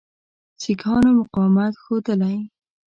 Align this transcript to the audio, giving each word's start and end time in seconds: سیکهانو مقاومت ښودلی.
سیکهانو 0.61 1.09
مقاومت 1.19 1.73
ښودلی. 1.83 2.37